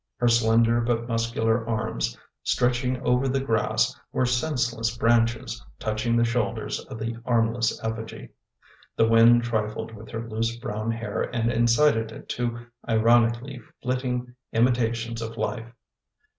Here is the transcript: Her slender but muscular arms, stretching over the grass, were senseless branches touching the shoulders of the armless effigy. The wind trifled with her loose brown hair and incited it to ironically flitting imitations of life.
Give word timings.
Her 0.17 0.27
slender 0.29 0.81
but 0.81 1.07
muscular 1.07 1.63
arms, 1.69 2.17
stretching 2.41 2.99
over 3.05 3.27
the 3.27 3.39
grass, 3.39 3.95
were 4.11 4.25
senseless 4.25 4.97
branches 4.97 5.63
touching 5.77 6.15
the 6.15 6.23
shoulders 6.23 6.79
of 6.85 6.97
the 6.97 7.17
armless 7.23 7.79
effigy. 7.83 8.29
The 8.95 9.07
wind 9.07 9.43
trifled 9.43 9.93
with 9.93 10.09
her 10.09 10.27
loose 10.27 10.55
brown 10.55 10.89
hair 10.89 11.21
and 11.21 11.51
incited 11.51 12.11
it 12.11 12.29
to 12.29 12.65
ironically 12.89 13.61
flitting 13.83 14.33
imitations 14.51 15.21
of 15.21 15.37
life. 15.37 15.71